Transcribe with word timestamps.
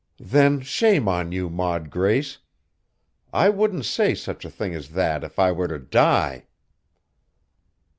"Then, 0.19 0.61
shame 0.61 1.05
to 1.05 1.27
you, 1.29 1.47
Maud 1.47 1.91
Grace! 1.91 2.39
I 3.31 3.49
wouldn't 3.49 3.85
say 3.85 4.15
such 4.15 4.43
a 4.43 4.49
thing 4.49 4.73
as 4.73 4.89
that 4.93 5.23
if 5.23 5.37
I 5.37 5.51
were 5.51 5.67
to 5.67 5.77
die!" 5.77 6.47